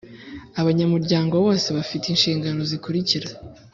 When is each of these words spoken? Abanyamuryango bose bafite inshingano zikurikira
Abanyamuryango 0.61 1.33
bose 1.45 1.67
bafite 1.77 2.05
inshingano 2.09 2.59
zikurikira 2.69 3.27